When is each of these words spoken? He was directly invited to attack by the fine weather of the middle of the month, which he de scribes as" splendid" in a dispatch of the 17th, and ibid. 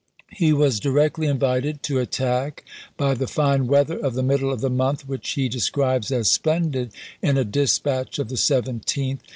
He 0.31 0.51
was 0.51 0.79
directly 0.79 1.27
invited 1.27 1.83
to 1.83 1.99
attack 1.99 2.63
by 2.97 3.13
the 3.13 3.27
fine 3.27 3.67
weather 3.67 3.99
of 3.99 4.15
the 4.15 4.23
middle 4.23 4.51
of 4.51 4.59
the 4.59 4.67
month, 4.71 5.07
which 5.07 5.29
he 5.33 5.47
de 5.47 5.59
scribes 5.59 6.11
as" 6.11 6.27
splendid" 6.31 6.91
in 7.21 7.37
a 7.37 7.45
dispatch 7.45 8.17
of 8.17 8.27
the 8.29 8.33
17th, 8.33 9.07
and 9.09 9.19
ibid. 9.19 9.19